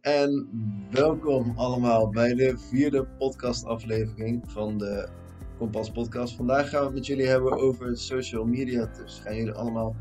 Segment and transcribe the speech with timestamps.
[0.00, 0.48] En
[0.90, 5.08] welkom allemaal bij de vierde podcastaflevering van de
[5.58, 6.36] Kompas Podcast.
[6.36, 9.20] Vandaag gaan we het met jullie hebben over social media tips.
[9.20, 9.96] Gaan jullie allemaal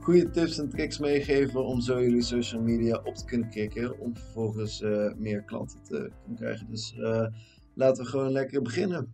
[0.00, 4.00] goede tips en tricks meegeven om zo jullie social media op te kunnen kicken.
[4.00, 6.66] Om vervolgens eh, meer klanten te kunnen krijgen.
[6.70, 7.26] Dus uh,
[7.74, 9.12] laten we gewoon lekker beginnen.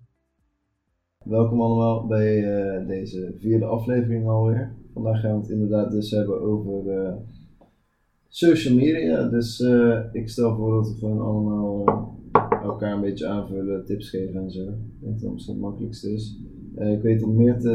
[1.25, 4.75] Welkom allemaal bij uh, deze vierde aflevering alweer.
[4.93, 6.84] Vandaag gaan we het inderdaad dus hebben over
[8.29, 9.22] social media.
[9.22, 14.11] Dus uh, ik stel voor dat we gewoon allemaal uh, elkaar een beetje aanvullen, tips
[14.11, 14.62] geven en zo.
[14.62, 16.39] Ik denk dat het het makkelijkste is.
[16.79, 17.70] Uh, ik weet dat Meerte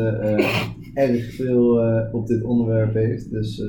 [0.93, 1.79] erg veel
[2.11, 3.61] op dit onderwerp heeft, dus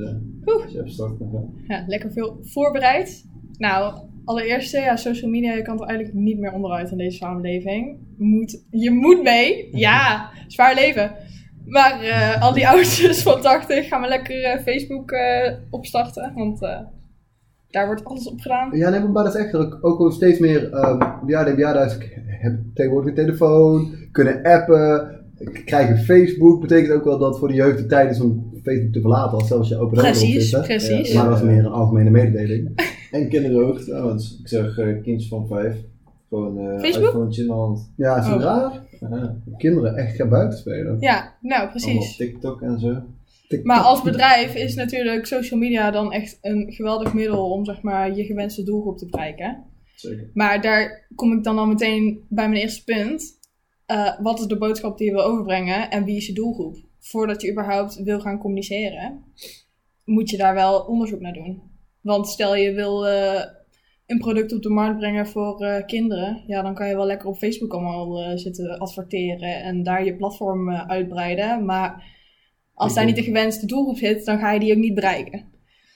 [0.43, 1.53] als je even start kan gaan.
[1.67, 3.25] Ja, lekker veel voorbereid.
[3.57, 3.93] Nou,
[4.25, 7.97] allereerst, ja, social media, je kan er eigenlijk niet meer onderuit in deze samenleving.
[8.17, 11.11] Moet, je moet mee, ja, zwaar leven.
[11.65, 16.31] Maar uh, al die oudjes van 80 gaan we lekker uh, Facebook uh, opstarten.
[16.35, 16.59] Want
[17.69, 18.77] daar wordt alles op gedaan.
[18.77, 20.69] Ja, nee, maar dat is echt ook, ook steeds meer.
[21.27, 25.19] Ja, de bejaarden hebben tegenwoordig een telefoon, kunnen appen,
[25.65, 26.61] krijgen Facebook.
[26.61, 29.37] Betekent ook wel dat voor de jeugd de tijd is om Facebook te verlaten.
[29.37, 30.61] Als zelfs je open Precies, zitten.
[30.61, 31.11] precies.
[31.11, 32.71] Ja, maar dat is meer een algemene mededeling.
[33.11, 34.39] en kinderen ook trouwens.
[34.39, 35.75] Ik zeg kindjes van vijf.
[36.29, 37.91] Gewoon uh, iPhone in de hand.
[37.95, 38.41] Ja, is oh.
[38.41, 38.71] raar?
[39.09, 40.97] Ja, kinderen echt gaan buiten spelen.
[40.99, 42.09] Ja, nou precies.
[42.09, 43.03] op TikTok en zo.
[43.47, 43.67] TikTok.
[43.67, 48.15] Maar als bedrijf is natuurlijk social media dan echt een geweldig middel om zeg maar
[48.15, 49.63] je gewenste doelgroep te bereiken.
[49.95, 50.29] Zeker.
[50.33, 53.39] Maar daar kom ik dan al meteen bij mijn eerste punt.
[53.91, 56.77] Uh, wat is de boodschap die je wil overbrengen en wie is je doelgroep?
[56.99, 59.23] Voordat je überhaupt wil gaan communiceren,
[60.05, 61.61] moet je daar wel onderzoek naar doen.
[62.01, 63.41] Want stel je wil uh,
[64.05, 67.27] een product op de markt brengen voor uh, kinderen, ja, dan kan je wel lekker
[67.27, 71.65] op Facebook allemaal uh, zitten adverteren en daar je platform uh, uitbreiden.
[71.65, 72.03] Maar
[72.73, 75.45] als daar niet de gewenste doelgroep zit, dan ga je die ook niet bereiken.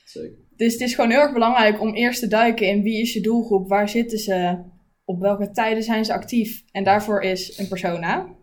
[0.05, 0.37] Zeker.
[0.55, 3.21] Dus het is gewoon heel erg belangrijk om eerst te duiken in wie is je
[3.21, 4.63] doelgroep, waar zitten ze,
[5.05, 6.63] op welke tijden zijn ze actief.
[6.71, 8.35] En daarvoor is een persona.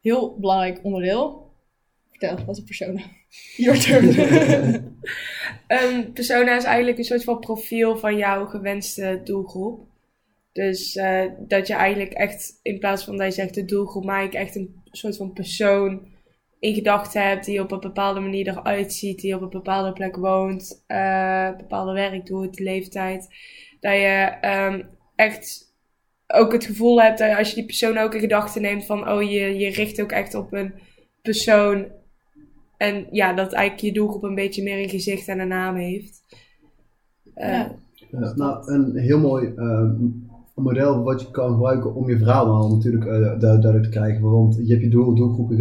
[0.00, 1.52] Heel belangrijk onderdeel.
[2.10, 3.02] Vertel, wat is een persona?
[3.56, 4.06] Your turn.
[5.66, 9.86] Een persona is eigenlijk een soort van profiel van jouw gewenste doelgroep.
[10.52, 14.24] Dus uh, dat je eigenlijk echt, in plaats van dat je zegt de doelgroep, maak
[14.24, 16.06] ik echt een soort van persoon
[16.58, 20.16] in gedachten hebt die op een bepaalde manier eruit ziet, die op een bepaalde plek
[20.16, 23.28] woont, uh, bepaalde werk doet, leeftijd.
[23.80, 25.74] Dat je um, echt
[26.26, 29.22] ook het gevoel hebt dat als je die persoon ook in gedachten neemt van, oh
[29.22, 30.74] je, je richt ook echt op een
[31.22, 31.86] persoon
[32.76, 36.22] en ja, dat eigenlijk je doelgroep een beetje meer een gezicht en een naam heeft.
[37.36, 37.74] Uh, ja.
[38.10, 38.34] ja.
[38.34, 39.90] nou, een heel mooi uh,
[40.54, 44.30] model wat je kan gebruiken om je verhaal dan natuurlijk uh, duidelijk te krijgen.
[44.30, 45.52] Want je hebt je doel, doelgroep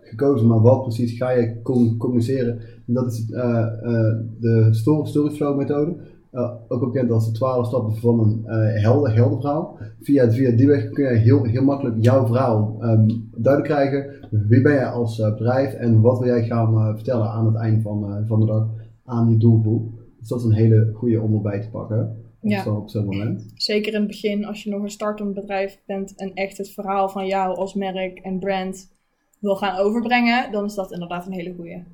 [0.00, 1.62] gekozen, maar wat precies ga je
[1.98, 2.58] communiceren?
[2.86, 5.96] En dat is de story, storyflow methode.
[6.32, 9.78] Uh, ook bekend als de 12 stappen van een uh, helder, helder verhaal.
[10.00, 14.28] Via, via die weg kun je heel, heel makkelijk jouw verhaal um, duidelijk krijgen.
[14.30, 17.82] Wie ben jij als uh, bedrijf en wat wil jij gaan vertellen aan het eind
[17.82, 18.68] van, van de dag
[19.04, 19.92] aan je doelgroep.
[20.18, 22.16] Dus dat is een hele goede om erbij te pakken.
[22.40, 22.76] Ja.
[22.76, 23.52] op zo'n moment.
[23.54, 27.08] Zeker in het begin, als je nog een startend bedrijf bent en echt het verhaal
[27.08, 28.92] van jou als merk en brand
[29.38, 31.84] wil gaan overbrengen, dan is dat inderdaad een hele goede.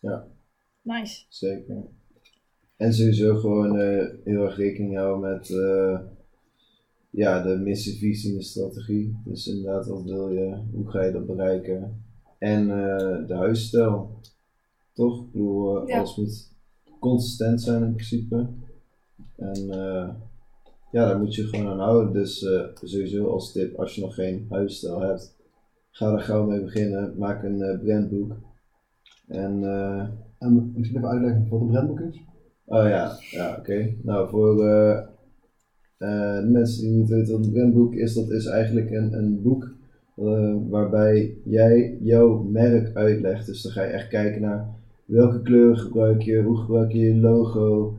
[0.00, 0.24] Ja.
[0.82, 1.24] Nice.
[1.28, 1.84] Zeker.
[2.76, 5.98] En sowieso gewoon uh, heel erg rekening houden met uh,
[7.10, 9.16] ja, de missie, visie en de strategie.
[9.24, 10.58] Dus inderdaad, wat wil je?
[10.72, 12.02] Hoe ga je dat bereiken?
[12.38, 14.20] En uh, de huisstijl.
[14.92, 15.24] Toch?
[15.24, 15.96] Ik bedoel, ja.
[15.96, 16.52] alles moet
[17.00, 18.48] consistent zijn in principe.
[19.36, 19.66] En
[20.90, 22.12] ja, daar moet je gewoon aan houden.
[22.12, 22.38] Dus
[22.74, 25.36] sowieso als tip, als je nog geen huisstijl hebt,
[25.90, 27.14] ga er gauw mee beginnen.
[27.18, 28.36] Maak een brandboek.
[29.28, 29.64] En,
[30.38, 32.22] en misschien even uitleggen wat een brandboek is?
[32.66, 33.94] Oh ja, ja oké.
[34.02, 34.98] Nou, voor uh,
[35.98, 39.42] uh, de mensen die niet weten wat een brandboek is, dat is eigenlijk een, een
[39.42, 39.74] boek
[40.16, 43.46] uh, waarbij jij jouw merk uitlegt.
[43.46, 44.68] Dus dan ga je echt kijken naar
[45.04, 47.94] welke kleuren gebruik je, hoe gebruik je je logo,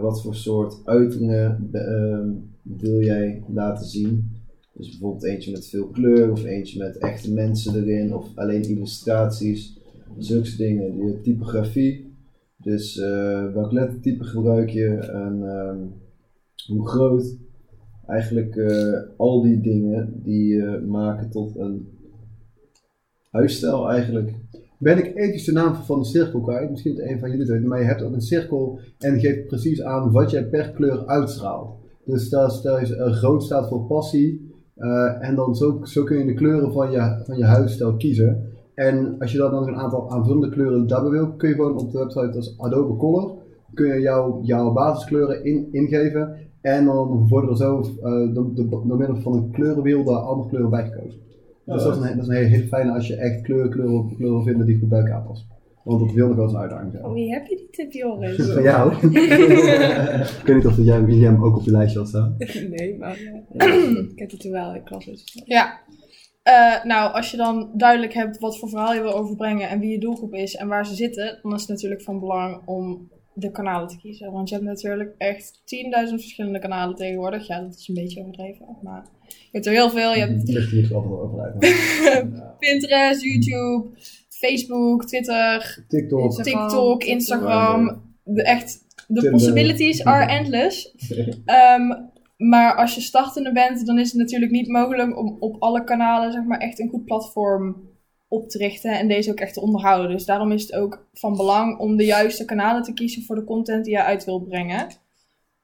[0.00, 1.70] wat voor soort uitingen
[2.62, 4.30] wil jij laten zien.
[4.72, 9.80] Dus bijvoorbeeld eentje met veel kleur of eentje met echte mensen erin of alleen illustraties.
[10.18, 10.96] Zulke dingen.
[10.96, 12.07] Die typografie.
[12.62, 15.92] Dus uh, welk lettertype gebruik je en um,
[16.66, 17.36] hoe groot.
[18.06, 21.88] Eigenlijk uh, al die dingen die uh, maken tot een
[23.30, 24.34] huisstijl eigenlijk.
[24.78, 26.70] Ben ik eventjes de naam van de cirkel kwijt?
[26.70, 29.82] Misschien het een van jullie weten, maar je hebt ook een cirkel en geeft precies
[29.82, 31.76] aan wat jij per kleur uitstraalt.
[32.04, 32.90] Dus dat is,
[33.20, 34.50] rood staat voor passie.
[35.20, 38.47] en dan zo, zo kun je de kleuren van je, van je huisstijl kiezen.
[38.78, 41.92] En als je dan nog een aantal aanvullende kleuren daarbij wil, kun je gewoon op
[41.92, 43.36] de website als Adobe Color
[43.74, 46.36] kun je jouw, jouw basiskleuren in, ingeven.
[46.60, 48.50] En dan worden er zo uh, door,
[48.86, 51.20] door middel van een kleurenwiel daar andere kleuren bij gekozen.
[51.64, 54.06] Dus dat is een, dat is een hele, hele fijne als je echt kleuren, kleuren,
[54.16, 55.48] kleuren wil vinden die goed bij elkaar passen.
[55.84, 57.02] Want dat wil nog wel eens een uitdaging zijn.
[57.02, 58.36] Van wie heb je die tip, Joris?
[58.52, 58.92] Van jou.
[60.40, 62.36] ik weet niet of jij, jij hem ook op je lijstje had staan.
[62.70, 63.18] Nee, maar
[64.12, 65.04] ik heb het er wel in klas.
[65.04, 65.42] Dus.
[65.44, 65.80] Ja.
[66.48, 69.90] Uh, nou, als je dan duidelijk hebt wat voor verhaal je wil overbrengen en wie
[69.90, 73.50] je doelgroep is en waar ze zitten, dan is het natuurlijk van belang om de
[73.50, 74.32] kanalen te kiezen.
[74.32, 75.60] Want je hebt natuurlijk echt
[76.08, 77.46] 10.000 verschillende kanalen tegenwoordig.
[77.46, 80.14] Ja, dat is een beetje overdreven, maar je hebt er heel veel.
[80.14, 80.70] Je hebt Ligt.
[82.58, 83.88] Pinterest, YouTube,
[84.28, 86.68] Facebook, Twitter, TikTok, Instagram.
[86.68, 88.02] TikTok, Instagram.
[88.24, 90.94] De, echt, de possibilities are endless.
[91.46, 95.84] um, maar als je startende bent, dan is het natuurlijk niet mogelijk om op alle
[95.84, 97.88] kanalen zeg maar, echt een goed platform
[98.28, 100.10] op te richten en deze ook echt te onderhouden.
[100.10, 103.44] Dus daarom is het ook van belang om de juiste kanalen te kiezen voor de
[103.44, 104.86] content die je uit wil brengen.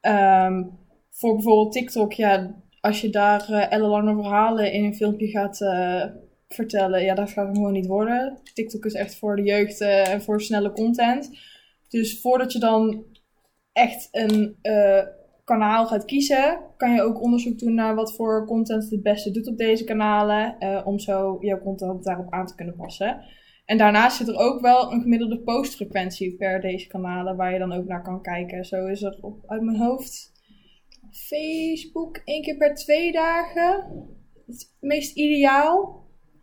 [0.00, 0.78] Um,
[1.10, 6.04] voor bijvoorbeeld TikTok, ja, als je daar uh, ellenlange verhalen in een filmpje gaat uh,
[6.48, 8.38] vertellen, ja, dat gaat gewoon niet worden.
[8.54, 11.30] TikTok is echt voor de jeugd uh, en voor snelle content.
[11.88, 13.04] Dus voordat je dan
[13.72, 14.56] echt een
[15.44, 19.48] kanaal gaat kiezen, kan je ook onderzoek doen naar wat voor content het beste doet
[19.48, 23.20] op deze kanalen, uh, om zo jouw content daarop aan te kunnen passen.
[23.64, 27.72] En daarnaast zit er ook wel een gemiddelde postfrequentie per deze kanalen, waar je dan
[27.72, 28.64] ook naar kan kijken.
[28.64, 30.32] Zo is er op, uit mijn hoofd
[31.10, 33.84] Facebook één keer per twee dagen
[34.46, 36.02] het meest ideaal.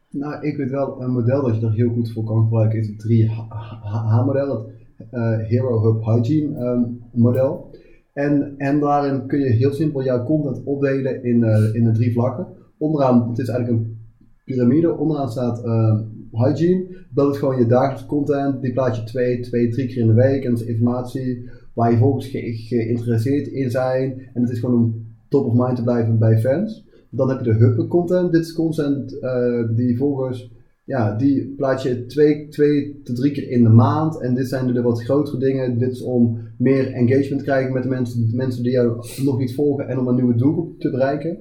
[0.09, 2.87] Nou, ik weet wel een model dat je er heel goed voor kan gebruiken, is
[2.87, 7.75] het 3H-model, het uh, Hero Hub Hygiene um, model.
[8.13, 12.47] En, en daarin kun je heel simpel jouw content opdelen in, uh, in drie vlakken.
[12.77, 13.97] Onderaan, het is eigenlijk een
[14.45, 15.99] piramide, onderaan staat uh,
[16.31, 17.05] hygiene.
[17.13, 20.13] Dat is gewoon je dagelijkse content, die plaats je twee, twee, drie keer in de
[20.13, 20.43] week.
[20.43, 24.29] En dat is informatie waar je volgens ge geïnteresseerd in zijn.
[24.33, 26.89] En het is gewoon om top of mind te blijven bij fans.
[27.09, 28.31] Dan heb je de hub content.
[28.31, 30.51] Dit is content uh, die volgens
[30.91, 34.21] ja, die plaats je twee, twee tot drie keer in de maand.
[34.21, 35.77] En dit zijn de wat grotere dingen.
[35.77, 39.37] Dit is om meer engagement te krijgen met de mensen, de mensen die jou nog
[39.37, 41.37] niet volgen en om een nieuwe doelgroep te bereiken.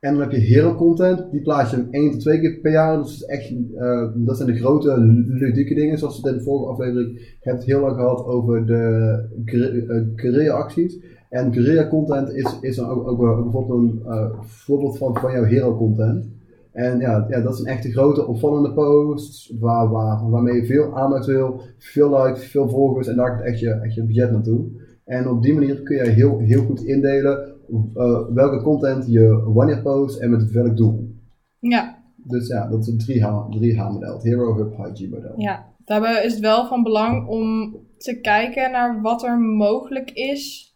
[0.00, 2.98] En dan heb je hero content, die plaats je één tot twee keer per jaar.
[2.98, 7.36] Dus echt, uh, dat zijn de grote ludieke dingen, zoals we in de vorige aflevering
[7.40, 10.98] hebben heel lang gehad over de career acties.
[11.30, 15.44] En guerrilla content is, is dan ook, ook, bijvoorbeeld een uh, voorbeeld van, van jouw
[15.44, 16.26] hero content.
[16.74, 20.96] En ja, ja, dat is een echte grote opvallende post, waar, waar, waarmee je veel
[20.96, 24.66] aandacht wil, veel likes, veel volgers en daar gaat echt je, echt je budget naartoe.
[25.04, 29.82] En op die manier kun je heel, heel goed indelen uh, welke content je wanneer
[29.82, 31.14] post en met welk doel.
[31.58, 32.02] Ja.
[32.16, 35.32] Dus ja, dat is een 3H-model, het Hero Hub Hygiene model.
[35.36, 40.74] Ja, daarbij is het wel van belang om te kijken naar wat er mogelijk is.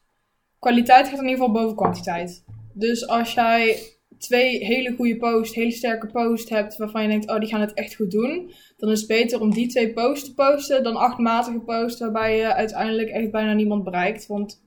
[0.59, 2.45] Kwaliteit gaat in ieder geval boven kwantiteit.
[2.73, 3.77] Dus als jij
[4.19, 7.75] twee hele goede posts, hele sterke posts hebt waarvan je denkt, oh die gaan het
[7.75, 11.19] echt goed doen, dan is het beter om die twee posts te posten dan acht
[11.19, 14.26] matige posts waarbij je uiteindelijk echt bijna niemand bereikt.
[14.26, 14.62] Want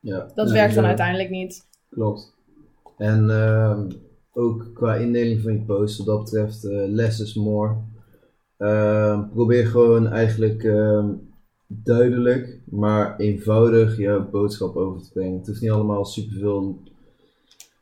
[0.00, 1.68] ja, dat werkt dan uiteindelijk niet.
[1.90, 2.34] Klopt.
[2.96, 3.80] En uh,
[4.32, 7.76] ook qua indeling van je posts, wat dat betreft, uh, less is more.
[8.58, 11.08] Uh, probeer gewoon eigenlijk ehm,
[11.66, 15.38] duidelijk, maar eenvoudig jouw boodschap over te brengen.
[15.38, 16.82] Het hoeft niet allemaal superveel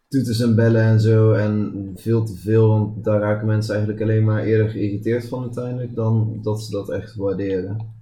[0.09, 1.33] toeters en bellen en zo.
[1.33, 5.95] En veel te veel, want daar raken mensen eigenlijk alleen maar eerder geïrriteerd van uiteindelijk
[5.95, 7.97] dan dat ze dat echt waarderen.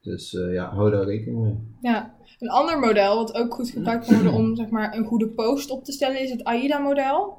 [0.00, 1.56] Dus uh, ja, hou daar rekening mee.
[1.80, 5.28] Ja, een ander model wat ook goed gebruikt kan worden om zeg maar, een goede
[5.28, 7.38] post op te stellen is het AIDA-model.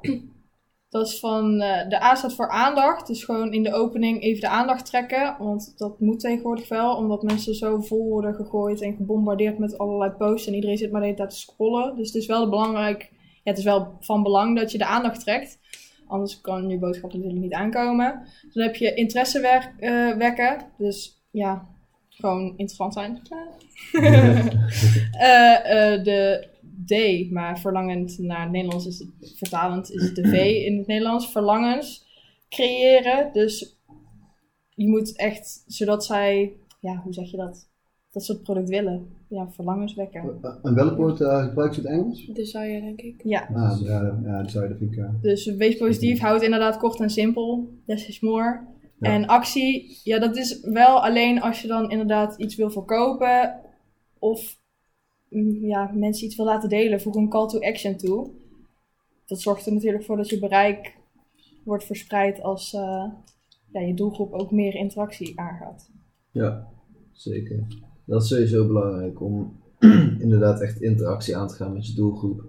[0.88, 4.40] Dat is van, uh, de A staat voor aandacht, dus gewoon in de opening even
[4.40, 5.36] de aandacht trekken.
[5.38, 10.10] Want dat moet tegenwoordig wel, omdat mensen zo vol worden gegooid en gebombardeerd met allerlei
[10.10, 10.46] posts.
[10.46, 11.96] En iedereen zit maar de te scrollen.
[11.96, 13.10] Dus het is wel belangrijk
[13.46, 15.58] ja, het is wel van belang dat je de aandacht trekt.
[16.06, 18.26] Anders kan je boodschap natuurlijk niet aankomen.
[18.52, 19.38] Dan heb je interesse
[19.80, 20.58] uh, wekken.
[20.78, 21.68] Dus ja,
[22.08, 23.22] gewoon interessant zijn.
[23.92, 24.46] uh,
[25.94, 26.48] uh, de
[26.86, 30.86] D, maar verlangend naar het Nederlands is het vertalend, is het de V in het
[30.86, 31.30] Nederlands.
[31.30, 32.06] Verlangens
[32.48, 33.32] creëren.
[33.32, 33.76] Dus
[34.74, 37.68] je moet echt, zodat zij, ja, hoe zeg je dat?
[38.16, 40.40] Dat ze het product willen ja, verlangens wekken.
[40.62, 42.26] En welk woord uh, gebruikt je het Engels?
[42.26, 43.22] Desire, denk ik.
[43.24, 43.48] Ja.
[43.54, 44.98] Ah, ja, ja desire, dat vind ik...
[44.98, 45.08] Uh...
[45.20, 47.68] Dus wees positief, houd inderdaad kort en simpel.
[47.86, 48.60] Less is more.
[49.00, 53.60] En actie, ja, dat is wel alleen als je dan inderdaad iets wil verkopen
[54.18, 54.58] of
[55.28, 57.00] mm, ja, mensen iets wil laten delen.
[57.00, 58.30] Voeg een call to action toe.
[59.26, 60.96] Dat zorgt er natuurlijk voor dat je bereik
[61.64, 63.04] wordt verspreid als uh,
[63.72, 65.90] ja, je doelgroep ook meer interactie aangaat.
[66.30, 66.68] Ja,
[67.12, 67.66] zeker.
[68.06, 69.52] Dat is sowieso belangrijk om
[70.24, 72.44] inderdaad echt interactie aan te gaan met je doelgroep.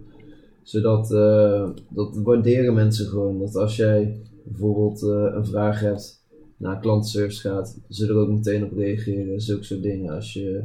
[0.63, 3.39] Zodat uh, dat waarderen mensen gewoon.
[3.39, 6.25] Dat als jij bijvoorbeeld uh, een vraag hebt
[6.57, 9.41] naar klantenservice gaat, ze er ook meteen op reageren.
[9.41, 10.13] Zulke soort dingen.
[10.13, 10.63] Als je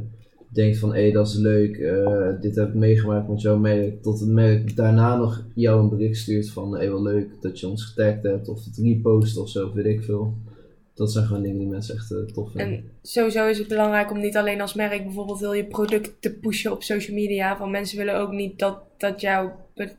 [0.53, 4.19] denkt van hé, dat is leuk, uh, dit heb ik meegemaakt met jouw merk, tot
[4.19, 7.67] het merk daarna nog jou een bericht stuurt van hé, hey, wel leuk dat je
[7.67, 10.33] ons getagd hebt of het repost of zo, weet ik veel.
[10.95, 12.77] Dat zijn gewoon dingen die mensen echt uh, tof vinden.
[12.77, 16.33] En sowieso is het belangrijk om niet alleen als merk bijvoorbeeld wil je product te
[16.33, 17.57] pushen op social media.
[17.57, 19.55] Van mensen willen ook niet dat, dat jouw,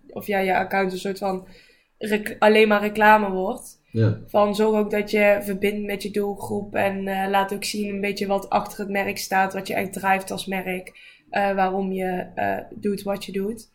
[0.09, 1.47] of ja, je account een soort van
[2.39, 3.83] alleen maar reclame wordt.
[3.91, 4.21] Ja.
[4.27, 8.01] Van zorg ook dat je verbindt met je doelgroep en uh, laat ook zien een
[8.01, 10.93] beetje wat achter het merk staat, wat je echt drijft als merk,
[11.31, 12.27] uh, waarom je
[12.75, 13.73] doet wat je doet.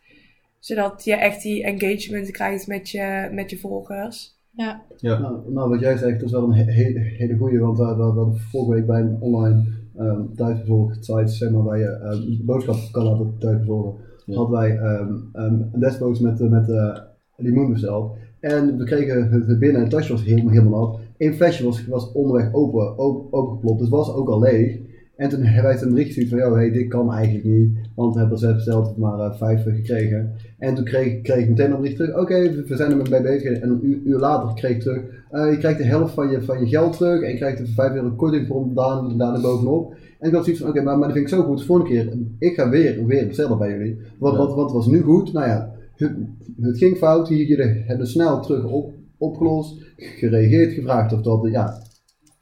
[0.58, 4.38] Zodat je echt die engagement krijgt met je, met je volgers.
[4.50, 4.82] Ja.
[4.96, 5.18] ja.
[5.18, 8.02] Nou, nou, wat jij zegt, dat is wel een hele, hele goede, want we, we,
[8.02, 9.64] hadden vorige week bij een online
[9.98, 13.94] um, thuisbezorgd site, zeg maar, waar je um, boodschappen kan laten thuisbezorgen,
[14.26, 14.34] ja.
[14.34, 16.98] hadden wij um, um, een dashboard met, met uh,
[17.36, 18.16] limoen besteld.
[18.40, 21.00] En we kregen het binnen en het tasje was helemaal, helemaal nat.
[21.18, 24.78] Eén flesje was, was onderweg open, open, opengeplopt, dus was ook al leeg.
[25.20, 28.20] En toen hebben wij een bericht van, joh, hey, dit kan eigenlijk niet, want we
[28.20, 30.32] hebben zelf besteld maar uh, vijf gekregen.
[30.58, 33.22] En toen kreeg, kreeg ik meteen een bericht terug, oké, okay, we zijn er mee
[33.22, 33.58] bezig.
[33.58, 36.42] En een uur, uur later kreeg ik terug, uh, je krijgt de helft van je,
[36.42, 39.94] van je geld terug en je krijgt er 5 euro korting voor daar, daar bovenop.
[40.18, 41.64] En ik had zoiets van, oké, okay, maar, maar dat vind ik zo goed, de
[41.64, 43.98] volgende keer, ik ga weer, weer bestellen bij jullie.
[44.18, 44.46] Want, ja.
[44.46, 46.12] want het was nu goed, nou ja, het,
[46.60, 51.82] het ging fout, jullie hebben snel terug op, opgelost, gereageerd, gevraagd of dat, ja,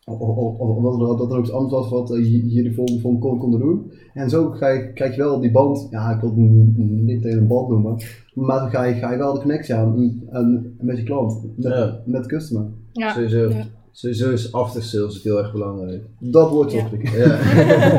[0.09, 3.61] of dat, er, dat er ook iets anders was wat jullie voor, voor kon, konden
[3.61, 3.93] doen.
[4.15, 6.39] En zo ga je, krijg je wel die band, ja, ik wil het
[7.05, 7.97] niet tegen een band noemen,
[8.35, 12.01] maar dan ga je, ga je wel de connectie aan, met je klant, met, Ja.
[12.05, 12.67] met de customer.
[12.93, 13.13] Ja.
[13.13, 13.65] Sowieso, Ja.
[13.93, 16.03] sowieso is after sales heel erg belangrijk.
[16.19, 16.79] Dat wordt zo.
[17.03, 17.39] Ja.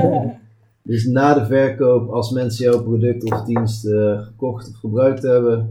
[0.83, 5.69] dus na de verkoop, als mensen jouw product of dienst eh, gekocht of gebruikt hebben,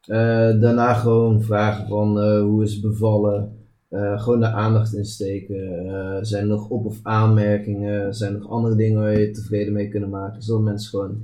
[0.00, 3.52] eh, daarna gewoon vragen van eh, hoe is het bevallen,
[3.90, 5.86] eh, gewoon daar aandacht in steken.
[5.86, 9.72] Eh, zijn er nog op- of aanmerkingen, zijn er nog andere dingen waar je tevreden
[9.72, 11.22] mee kunnen maken, zodat mensen gewoon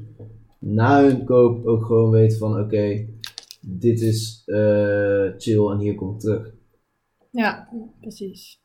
[0.58, 3.06] na hun koop ook gewoon weten van oké,
[3.60, 6.54] dit is eh, chill en hier kom ik terug.
[7.30, 7.68] Ja,
[8.00, 8.64] precies.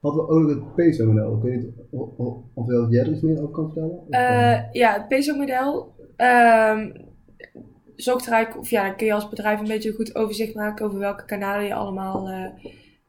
[0.00, 1.36] Hadden we ook nog het peso-model.
[1.36, 4.68] Ik weet niet of, of, of jij er iets meer over kan vertellen?
[4.72, 5.94] Ja, het peso-model
[8.02, 10.54] zorgt er eigenlijk, of ja, dan kun je als bedrijf een beetje een goed overzicht
[10.54, 12.28] maken over welke kanalen je allemaal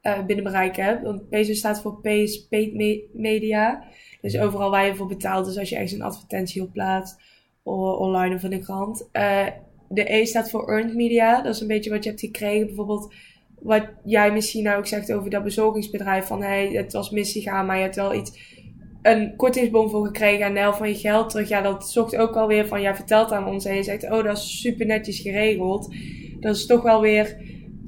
[0.02, 1.04] eh, binnen bereik hebt.
[1.04, 3.84] Want peso staat voor Pay is Paid Me- Media.
[4.22, 5.46] Dus overal waar je voor betaalt.
[5.46, 7.22] Dus als je ergens een advertentie op plaatst,
[7.64, 9.10] online of in de krant.
[9.12, 9.48] Eh,
[9.90, 11.42] de E staat voor Earned Media.
[11.42, 12.66] Dat is een beetje wat je hebt gekregen.
[12.66, 13.14] Bijvoorbeeld
[13.60, 16.26] wat jij misschien nou ook zegt over dat bezorgingsbedrijf.
[16.26, 18.61] Van hey, het was misgegaan, maar je hebt wel iets
[19.02, 21.50] een kortingsbon voor gekregen en de helft van je geld terug.
[21.50, 24.38] Ja, dat zorgt ook alweer van, jij vertelt aan ons en je zegt, oh, dat
[24.38, 25.96] is super netjes geregeld.
[26.40, 27.38] Dat is toch wel weer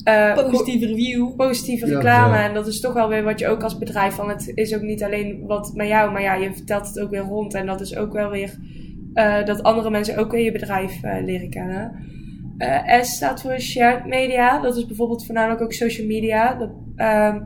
[0.03, 1.35] eh, Positieve review.
[1.35, 2.35] positieve Ja, reclame.
[2.35, 2.47] ja.
[2.47, 4.81] En dat is toch wel weer wat je ook als bedrijf van, het is ook
[4.81, 7.53] niet alleen wat met jou, maar ja, je vertelt het ook weer rond.
[7.53, 8.57] En dat is ook wel weer
[9.13, 11.91] eh, dat andere mensen ook weer je bedrijf eh, leren kennen.
[12.57, 14.59] Eh, S staat voor shared media.
[14.61, 16.53] Dat is bijvoorbeeld voornamelijk ook social media.
[16.53, 17.39] Dat, ehm,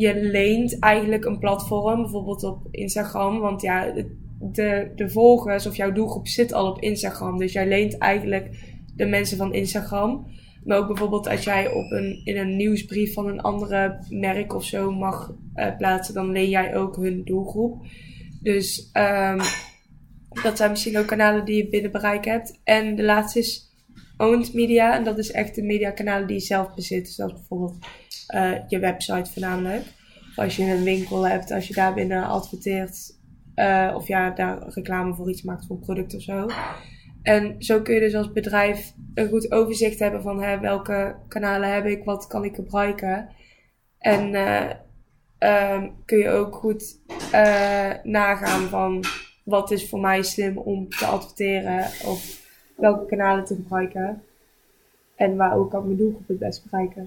[0.00, 3.38] je leent eigenlijk een platform, bijvoorbeeld op Instagram.
[3.38, 3.92] Want ja,
[4.38, 7.38] de, de volgers of jouw doelgroep zit al op Instagram.
[7.38, 8.50] Dus jij leent eigenlijk
[8.96, 10.26] de mensen van Instagram.
[10.64, 14.64] Maar ook bijvoorbeeld als jij op een, in een nieuwsbrief van een andere merk of
[14.64, 17.82] zo mag eh, plaatsen, dan leen jij ook hun doelgroep.
[18.42, 19.40] Dus ehm,
[20.42, 22.60] dat zijn misschien ook kanalen die je binnen bereik hebt.
[22.64, 23.69] En de laatste is
[24.20, 24.94] owned media.
[24.94, 27.04] En dat is echt de mediakanalen die je zelf bezit.
[27.04, 27.76] Dus dat bijvoorbeeld
[28.26, 29.84] eh, je website voornamelijk.
[30.36, 33.18] Als je een winkel hebt, als je daar binnen adverteert.
[33.54, 36.46] eh, of ja, daar reclame voor iets maakt voor een product of zo.
[37.22, 41.72] En zo kun je dus als bedrijf een goed overzicht hebben van hè, welke kanalen
[41.72, 43.28] heb ik, wat kan ik gebruiken.
[43.98, 44.70] En eh,
[45.38, 47.00] ehm, kun je ook goed
[48.02, 49.04] nagaan van
[49.44, 52.39] wat is voor mij slim om te adverteren of
[52.80, 54.22] welke kanalen te gebruiken.
[55.14, 57.06] En waar ook kan mijn doelgroep het best bereiken.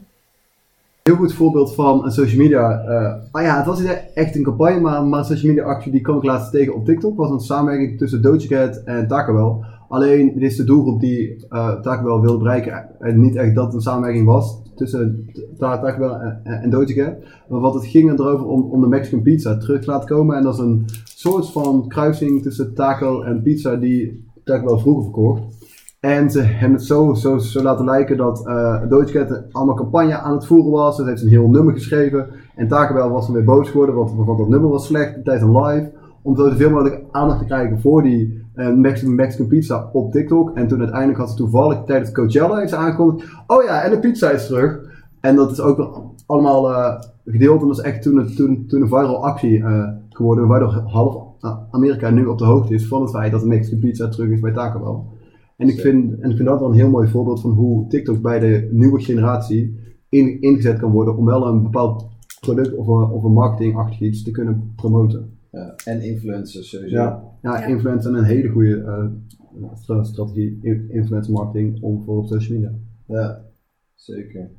[1.03, 2.83] Heel goed voorbeeld van een social media.
[2.83, 6.01] eh ah ja, het was niet echt een campagne, maar, een social media actie die
[6.01, 7.17] kwam ik laatst tegen op TikTok.
[7.17, 9.67] Was een samenwerking tussen Doja en Taco Bell.
[9.89, 12.89] Alleen, dit is de doelgroep die uh, Taco Bell wilde bereiken.
[12.99, 17.17] En niet echt dat het een samenwerking was tussen Ta- Taco Bell en, en.
[17.47, 20.37] Maar wat het ging erover om, om de Mexican pizza terug te laten komen.
[20.37, 25.03] En dat is een soort van kruising tussen taco en pizza die Taco Bell vroeger
[25.03, 25.41] verkocht.
[26.03, 28.81] En ze hebben het zo, zo, laten lijken dat uh,
[29.51, 30.95] allemaal campagne aan het voeren was.
[30.95, 32.27] Ze heeft een heel nummer geschreven.
[32.55, 35.45] En Taco Bell was dan weer boos geworden, want, want dat nummer was slecht tijdens
[35.55, 35.91] een live.
[36.21, 40.51] om zoveel mogelijk aandacht te krijgen voor die eh, Mexican, pizza op TikTok.
[40.55, 43.29] En toen uiteindelijk had ze toevallig tijdens Coachella iets aangekondigd.
[43.47, 44.79] Oh ja, en de pizza is terug.
[45.21, 46.93] En dat is ook allemaal eh,
[47.25, 47.61] gedeeld.
[47.61, 50.47] En dat is echt toen, het- toen, toen een viral actie eh, geworden.
[50.47, 51.15] Waardoor half
[51.71, 54.39] Amerika nu op de hoogte is van het feit dat de Mexican pizza terug is
[54.39, 55.05] bij Taco.
[55.57, 58.21] En ik, vind, en ik vind dat wel een heel mooi voorbeeld van hoe TikTok
[58.21, 59.79] bij de nieuwe generatie
[60.09, 62.07] in, ingezet kan worden om wel een bepaald
[62.39, 65.37] product of een, of een marketingachtig iets te kunnen promoten.
[65.51, 66.95] Ja, en influencers sowieso.
[66.95, 67.65] Ja, ja, Ja.
[67.65, 69.05] influencer een hele goede eh,
[69.73, 72.73] stra- strategie, in- influencer marketing om voor op social media.
[73.07, 73.45] Ja,
[73.95, 74.49] zeker.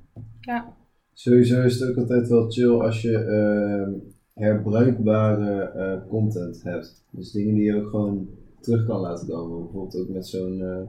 [0.40, 0.76] Ja.
[1.12, 3.92] Sowieso is het ook altijd wel chill als je ehm,
[4.34, 7.04] herbruikbare eh, content hebt.
[7.10, 8.28] Dus dingen die je ook gewoon
[8.64, 9.62] terug kan laten komen.
[9.62, 10.80] Bijvoorbeeld ook met zo'n eh,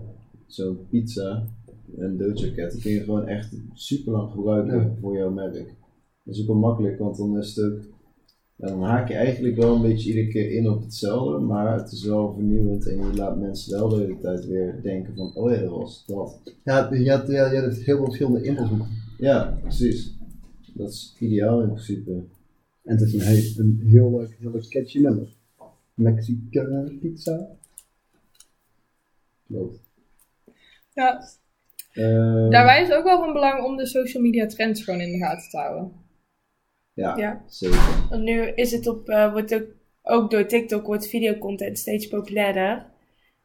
[0.47, 1.43] zo'n pizza,
[1.97, 2.71] een Doja Cat.
[2.71, 4.91] Die kun je gewoon echt super lang gebruiken Ja.
[5.01, 5.73] voor jouw merk.
[6.23, 7.79] Dat is ook wel makkelijk, want dan is het ook...
[8.55, 11.91] ja, dan haak je eigenlijk wel een beetje iedere keer in op hetzelfde, maar het
[11.91, 15.51] is wel vernieuwend en je laat mensen wel de hele tijd weer denken van, oh
[15.51, 16.41] ja, dat was dat.
[16.63, 18.87] Ja, je hebt, ja, je hebt heel veel verschillende invalshoeken.
[19.17, 20.17] Ja, precies.
[20.73, 22.11] Dat is ideaal in principe.
[22.83, 25.35] En het is een, heel, een heel leuk, heel leuk catchy nummer.
[25.93, 27.47] Mexican pizza.
[29.47, 29.79] Klopt.
[30.93, 31.19] Ja,
[31.93, 35.11] Ehm, daarbij is het ook wel van belang om de social media trends gewoon in
[35.11, 35.91] de gaten te houden.
[36.93, 37.43] Ja, Ja.
[37.47, 37.79] zeker.
[38.09, 39.65] Want nu is het op, eh, wordt ook,
[40.03, 42.85] ook door TikTok wordt videocontent steeds populairder.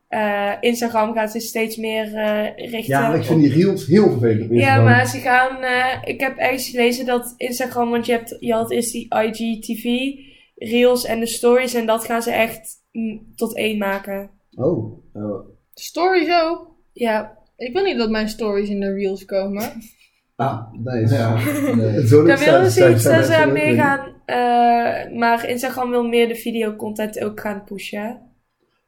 [0.08, 4.10] Eh, Instagram gaat zich steeds meer eh, richten Ja, maar ik vind die reels heel
[4.10, 4.50] vervelend.
[4.50, 5.62] op Ja, maar ze gaan.
[5.62, 10.14] eh, ik heb ergens gelezen dat Instagram, want je, hebt, je had eerst die IGTV,
[10.54, 14.30] Reels en de Stories, en dat gaan ze echt mm, tot één maken.
[14.54, 14.98] Oh.
[15.80, 16.66] Stories ook.
[16.92, 19.62] Ja, Ik wil niet dat mijn stories in de reels komen.
[20.36, 21.14] Ah, nice.
[21.14, 21.34] ja.
[21.74, 21.92] Nee.
[22.24, 24.00] Daar willen ze iets dat ze mee gaan.
[24.26, 28.20] eh, maar Instagram wil meer de videocontent ook gaan pushen.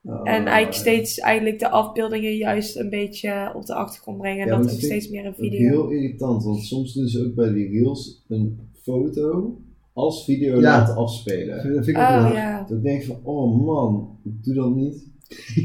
[0.02, 0.78] Oh, En eigenlijk ja.
[0.80, 4.40] steeds eigenlijk de afbeeldingen juist een beetje op de achtergrond brengen.
[4.42, 5.68] En Ja, dat ook steeds meer een Ook video.
[5.68, 9.56] Heel irritant, want soms doen ze ook bij die reels een foto
[9.92, 10.60] als video Ja.
[10.60, 11.56] laten afspelen.
[11.74, 12.64] Dat vind ik ook Oh ja.
[12.68, 15.10] Dat ik denk van, oh man, doe dat niet.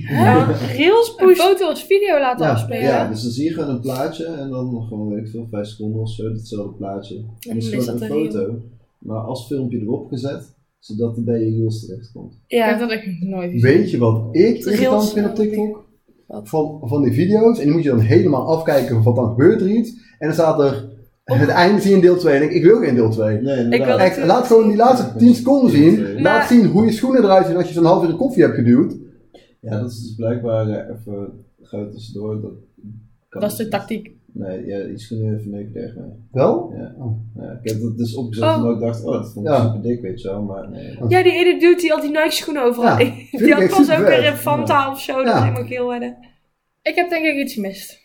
[0.10, 2.82] Ja, Reels Een foto als video laten Ja, afspelen.
[2.84, 5.67] Ja, dus dan zie je gewoon een plaatje en dan gewoon, weet ik veel, 5
[5.67, 7.15] seconden of zo, hetzelfde plaatje.
[7.15, 8.32] En dan dat is is gewoon dat een reel.
[8.32, 8.60] foto,
[8.99, 12.34] maar als filmpje erop gezet, zodat het bij je reels terecht komt.
[12.47, 12.77] Ik heb Ja.
[12.80, 13.62] dat echt nooit gezien.
[13.77, 15.86] Weet je wat ik irritant Reels, vind op TikTok?
[16.27, 16.49] Wat?
[16.49, 17.58] Van, van die video's.
[17.60, 19.89] En die moet je dan helemaal afkijken, want dan gebeurt er iets.
[20.19, 20.89] En dan staat er,
[21.23, 22.36] het einde zie je in deel 2.
[22.36, 23.41] En ik, ik wil geen deel 2.
[23.41, 23.99] Nee, wil.
[23.99, 26.01] Echt, laat gewoon die laatste 10 seconden zien.
[26.01, 28.43] Maar- Laat zien hoe je schoenen eruit zien als je zo'n half uur een koffie
[28.43, 28.95] hebt geduwd.
[29.69, 32.41] Ja, dat is dus blijkbaar eh, even groot tussendoor.
[32.41, 32.51] Dat,
[33.30, 34.12] kan Dat is de tactiek.
[34.32, 36.10] Nee, ja, schoenen verneuken er echt mee.
[36.32, 36.73] Wel?
[36.77, 36.95] Ja.
[36.97, 37.19] Oh.
[37.36, 38.56] Ja, ik heb dat dus opgezet Oh.
[38.56, 39.65] omdat ik dacht, oh, dat vond ik Ja.
[39.65, 40.97] super dik, weet je wel, maar nee.
[41.08, 42.99] Ja, die ene dude die al die Nike schoenen overal.
[42.99, 46.17] Ja, die had pas ook weer in Fanta of zo, dat helemaal geel werden.
[46.82, 47.99] Ik heb denk ik iets gemist.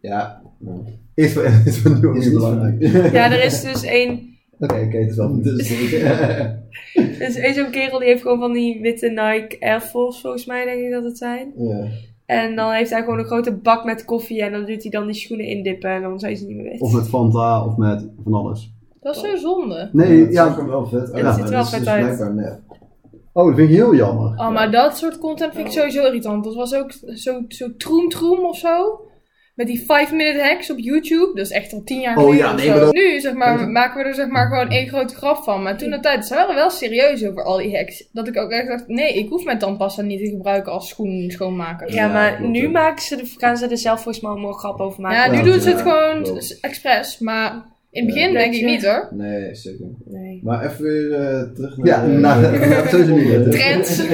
[0.00, 2.82] Ja, nou, Is is voor nu ook belangrijk.
[3.12, 5.44] Ja, er is dus één, Oké, oké, het is wel goed.
[7.18, 10.64] Dus, er zo'n kerel die heeft gewoon van die witte Nike Air Force, volgens mij
[10.64, 11.52] denk ik dat het zijn.
[11.56, 11.86] ja.
[12.26, 15.06] En dan heeft hij gewoon een grote bak met koffie en dan doet hij dan
[15.06, 16.80] die schoenen indippen en dan zijn ze niet meer wit.
[16.80, 18.72] Of met Fanta of met van alles.
[19.00, 19.88] Dat is zo zonde.
[19.92, 20.46] Nee, het ja.
[20.46, 21.24] zag er wel vet uit.
[21.24, 22.60] Het ziet er wel vet dus uit.
[23.32, 24.26] Oh, dat vind ik heel jammer.
[24.26, 26.44] Oh, maar dat soort content vind ik sowieso irritant.
[26.44, 29.00] Dat was ook zo, zo troem troem of zo.
[29.58, 31.30] Met die 5-minute hacks op YouTube.
[31.34, 32.70] Dat is echt al 10 jaar Oh, geleden ja, nee, zo.
[32.70, 35.62] maar dat- Nu zeg maar, maken we er zeg maar gewoon één grote grap van.
[35.62, 38.08] Maar toen de tijd, ze waren wel serieus over al die hacks.
[38.12, 41.30] Dat ik ook echt dacht, nee, ik hoef mijn tandpasta niet te gebruiken als schoen
[41.30, 41.88] schoonmaker.
[41.94, 44.80] Ja, Ja, maar nu maken ze de, gaan ze er zelf volgens mij allemaal grap
[44.80, 45.18] over maken.
[45.18, 46.58] Ja, nu Ja, doen ze het gewoon klopt.
[46.60, 47.18] expres.
[47.18, 47.52] Maar
[47.90, 48.20] in het Ja.
[48.20, 49.08] begin denk ik niet hoor.
[49.10, 49.86] Nee, zeker.
[50.04, 50.40] Nee.
[50.44, 51.86] Maar even weer eh, terug naar...
[51.86, 53.50] Ja, de- naar- naar media.
[53.50, 54.02] Trends.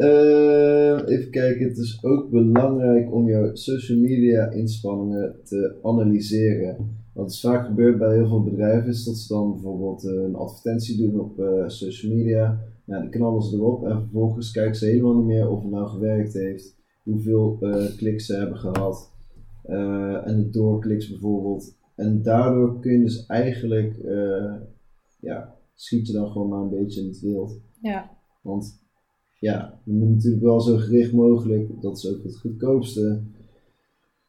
[0.00, 6.98] Eh, even kijken, het is ook belangrijk om jouw social media inspanningen te analyseren.
[7.12, 10.34] Wat is vaak gebeurt bij heel veel bedrijven is dat ze dan bijvoorbeeld eh, een
[10.34, 12.60] advertentie doen op eh, social media.
[12.84, 15.88] Nou, die knallen ze erop en vervolgens kijken ze helemaal niet meer of het nou
[15.88, 17.58] gewerkt heeft, hoeveel
[17.96, 19.12] kliks ze hebben gehad
[19.62, 21.76] eh, en de doorkliks bijvoorbeeld.
[21.96, 23.94] En daardoor kun je dus eigenlijk,
[25.20, 27.60] ja, schiet je dan gewoon maar een beetje in het wild.
[27.80, 28.10] Ja.
[28.42, 28.80] Want
[29.40, 33.20] ja, je moet natuurlijk wel zo gericht mogelijk, dat is ook het goedkoopste.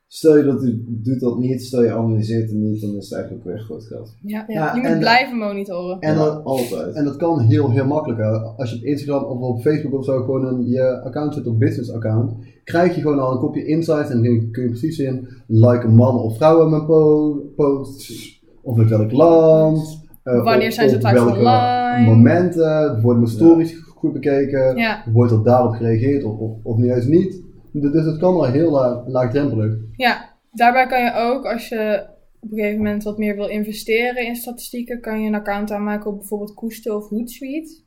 [0.08, 3.14] Stel je dat u doet dat niet, stel je analyseert het niet, dan is het
[3.14, 4.16] eigenlijk weer groot geld.
[4.22, 4.46] Ja.
[4.48, 6.00] Ja, je moet en- blijven monitoren.
[6.00, 6.96] En Ja, dat, altijd.
[6.96, 8.20] En dat kan heel, heel makkelijk.
[8.22, 8.26] Hè.
[8.30, 11.60] Als je op Instagram of op Facebook of zo gewoon een, je account zet op
[11.60, 15.28] business account, krijg je gewoon al een kopje insights en dan kun je precies in
[15.48, 20.90] like mannen of vrouwen mijn po posts, of met welk land, Eh, Wanneer op- zijn
[20.90, 22.06] ze op thuis welke online?
[22.16, 27.08] momenten, worden mijn stories goed bekeken, Ja, wordt er daarop gereageerd of, of, of juist
[27.08, 27.42] niet.
[27.72, 29.74] Dus dus het kan wel heel la- laagdrempelig.
[29.96, 30.30] ja.
[30.52, 32.08] Daarbij kan je ook, als je
[32.40, 36.12] op een gegeven moment wat meer wil investeren in statistieken, kan je een account aanmaken
[36.12, 37.82] op bijvoorbeeld Koesto of Hootsuite.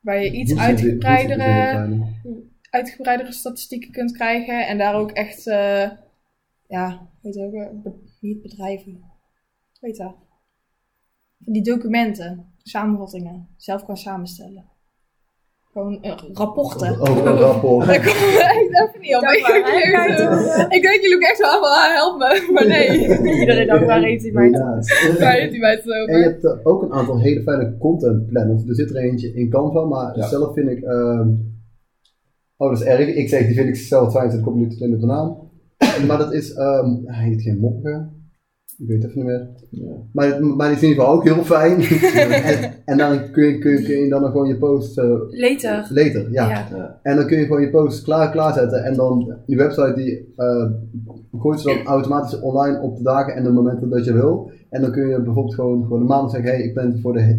[0.00, 1.84] Waar je iets uitgebreidere,
[2.24, 4.66] in uitgebreidere statistieken kunt krijgen.
[4.66, 5.90] En daar ook echt, eh,
[6.66, 9.00] ja, weet ook, be- niet bedrijven.
[9.80, 10.14] Weet dat?
[11.38, 14.64] Die documenten, samenvattingen, zelf kan samenstellen.
[15.72, 17.00] Gewoon eh, rapporten.
[17.00, 17.86] Over een rapport.
[17.86, 19.22] Daar kom ik echt even niet op.
[19.22, 22.50] Ik, maar, ik, hè, ik, ik denk jullie ook echt aan van, help me.
[22.52, 22.90] Maar nee.
[23.40, 24.86] Iedereen dacht, waar heeft hij mij Inderdaad.
[25.18, 26.22] Waar heeft hij mij het En je over?
[26.22, 28.62] hebt eh, ook een aantal hele fijne content planners.
[28.68, 30.26] Er zit er eentje in Canva, maar Ja.
[30.28, 30.82] zelf vind ik...
[30.82, 31.28] ehm,
[32.56, 33.06] Oh, dat is erg.
[33.08, 35.36] Ik zeg, die vind ik zelf fijn, dus ik kom nu te de naam.
[36.06, 36.54] maar dat is...
[36.54, 38.08] ehm hij heet geen Mokke.
[38.80, 39.48] Ik weet het even niet meer.
[39.70, 39.92] Ja.
[40.12, 41.80] Maar, maar die is in ieder geval ook heel fijn.
[42.42, 44.98] en, en dan kun je, kun, je, kun je dan gewoon je post...
[44.98, 45.86] eh, Later.
[45.90, 46.48] later, ja.
[46.48, 46.98] Ja.
[47.02, 48.84] En dan kun je gewoon je post klaar, klaarzetten.
[48.84, 50.70] En dan die website die eh,
[51.38, 54.50] gooit ze dan automatisch online op de dagen en de momenten dat je wil.
[54.70, 57.20] En dan kun je bijvoorbeeld gewoon, gewoon een maand zeggen, hey, ik ben voor de,
[57.20, 57.36] he-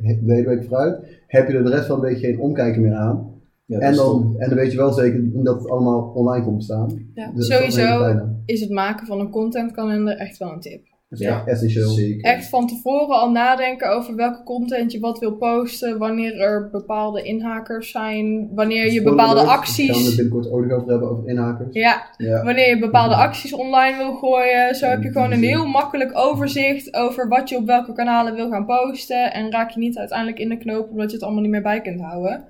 [0.00, 0.98] de hele week vooruit.
[1.26, 3.28] Heb je er de rest van de week geen omkijken meer aan.
[3.70, 7.10] Ja, en, dan, en dan weet je wel zeker dat het allemaal online komt staan.
[7.14, 10.88] Ja, Dus sowieso is het maken van een contentkalender echt wel een tip.
[11.08, 11.88] Dat is Ja, echt essentieel.
[11.88, 12.24] Zeker.
[12.24, 17.22] Echt van tevoren al nadenken over welke content je wat wil posten, wanneer er bepaalde
[17.22, 20.16] inhakers zijn, wanneer je bepaalde alert, Daar gaan we het acties...
[20.16, 21.68] binnenkort ook nog over hebben, over inhakers.
[21.74, 22.44] Ja, Ja.
[22.44, 24.74] wanneer je bepaalde acties online wil gooien.
[24.74, 28.50] Zo heb je gewoon een heel makkelijk overzicht over wat je op welke kanalen wil
[28.50, 29.32] gaan posten.
[29.32, 31.80] En raak je niet uiteindelijk in de knoop omdat je het allemaal niet meer bij
[31.80, 32.44] kunt houden.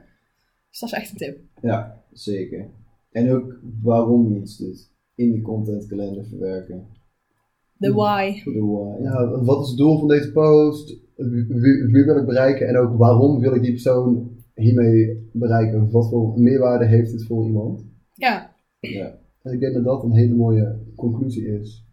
[0.70, 1.38] Dus dat is echt een tip.
[1.62, 2.68] Ja, zeker.
[3.12, 4.90] En ook waarom je iets doet.
[5.14, 6.87] In die contentkalender verwerken.
[7.76, 8.40] De why.
[8.42, 9.02] Voor de why.
[9.02, 10.98] Ja, wat is het doel van deze post?
[11.16, 12.68] Wie, wil ik bereiken?
[12.68, 15.90] En ook waarom wil ik die persoon hiermee bereiken?
[15.90, 17.85] Wat voor meerwaarde heeft het voor iemand?
[18.14, 19.18] Ja, Ja.
[19.42, 21.85] En ik denk dat dat een hele mooie conclusie is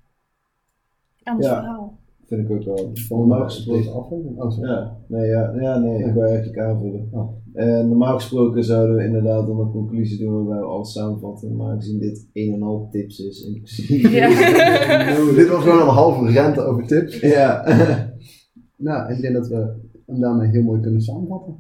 [1.24, 1.60] het Ja.
[1.60, 1.98] verhaal.
[2.26, 2.92] Vind ik ook wel.
[2.94, 3.94] van Normaal deze gesproken.
[3.94, 4.42] aflevering.
[4.42, 4.70] Oh, sorry.
[4.70, 7.08] Ja, nee, ja, ja, nee, ik wil eigenlijk aanvullen.
[7.12, 7.30] Oh.
[7.58, 11.72] Eh, normaal gesproken zouden we inderdaad dan een conclusie doen waarbij we alles samenvatten, maar
[11.72, 14.10] aangezien dit een en al tips is in principe.
[14.10, 14.28] Ja.
[15.36, 17.20] Dit was gewoon een halve rente over tips.
[17.20, 17.64] ja.
[18.78, 21.56] Nou, ik denk dat we hem daarmee heel mooi kunnen samenvatten.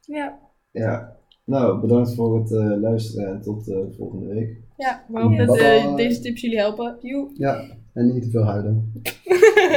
[0.00, 0.38] Ja.
[0.70, 1.16] ja.
[1.44, 4.60] Nou, bedankt voor het eh, luisteren en tot eh, volgende week.
[4.76, 6.96] Ja, we hopen dat eh, deze tips jullie helpen.
[7.00, 7.30] Joe.
[7.34, 8.92] Ja, en niet te veel huilen.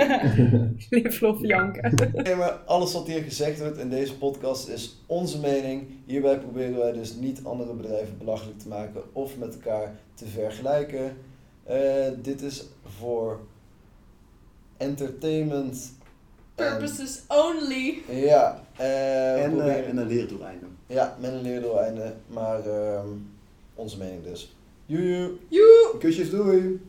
[1.17, 2.11] Fluff janken.
[2.13, 5.83] Nee, maar alles wat hier gezegd wordt in deze podcast is onze mening.
[6.05, 11.17] Hierbij proberen wij dus niet andere bedrijven belachelijk te maken of met elkaar te vergelijken.
[11.63, 12.65] Eh, dit is
[12.97, 13.39] voor
[14.77, 15.93] entertainment.
[16.55, 18.01] en- Purposes only.
[18.09, 20.69] ja, eh, we En, proberen- uh, en een leerdoeleinden.
[20.87, 23.07] ja, met een leerdoeleinde, maar ehm,
[23.75, 24.55] onze mening dus.
[24.85, 25.31] Joe.
[25.99, 26.79] Kusjes, doei!